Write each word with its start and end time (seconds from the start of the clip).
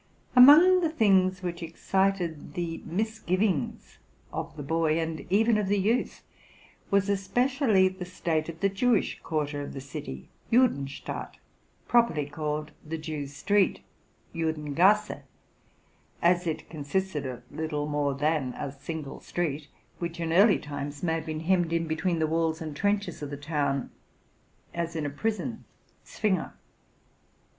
Among 0.35 0.79
the 0.81 0.89
things 0.89 1.43
which 1.43 1.61
excited 1.61 2.55
the 2.55 2.81
misgivings 2.87 3.99
of 4.33 4.57
the 4.57 4.63
boy, 4.63 4.99
and 4.99 5.27
even 5.31 5.59
of 5.59 5.67
the 5.67 5.77
youth, 5.77 6.23
was 6.89 7.07
especially 7.07 7.87
the 7.87 8.03
state 8.03 8.49
of 8.49 8.61
the 8.61 8.67
Jewish 8.67 9.19
quarter 9.21 9.61
of 9.61 9.73
the 9.73 9.79
city 9.79 10.29
(Sudenstadt), 10.51 11.37
properly 11.87 12.25
called 12.25 12.71
the 12.83 12.97
Jew 12.97 13.27
Street 13.27 13.81
(Judengasse); 14.33 15.21
as 16.19 16.47
it 16.47 16.67
consisted 16.67 17.27
of 17.27 17.43
little 17.51 17.85
more 17.85 18.15
than 18.15 18.53
a 18.53 18.71
single 18.71 19.19
street, 19.19 19.67
which 19.99 20.19
in 20.19 20.33
early 20.33 20.57
times 20.57 21.03
may 21.03 21.13
have 21.13 21.27
been 21.27 21.41
hemmed 21.41 21.71
in 21.71 21.85
between 21.85 22.17
the 22.17 22.25
walls 22.25 22.59
and 22.59 22.75
trenches 22.75 23.21
of 23.21 23.29
the 23.29 23.37
town, 23.37 23.91
as 24.73 24.95
in 24.95 25.05
a 25.05 25.11
prison 25.11 25.63
(Zwinger). 26.03 26.53